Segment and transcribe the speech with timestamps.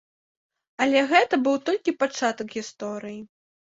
[0.85, 3.19] Але гэта быў толькі пачатак гісторыі.